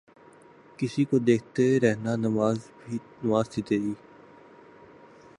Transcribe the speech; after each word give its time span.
کسی 0.79 1.03
کو 1.05 1.17
دیکھتے 1.19 1.65
رہنا 1.79 2.15
نماز 2.17 2.57
تھی 3.45 3.61
تیری 3.61 3.93